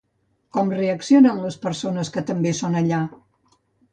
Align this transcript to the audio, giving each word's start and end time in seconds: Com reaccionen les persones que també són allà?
Com 0.55 0.71
reaccionen 0.77 1.43
les 1.43 1.59
persones 1.67 2.11
que 2.15 2.25
també 2.31 2.53
són 2.63 2.79
allà? 2.83 3.03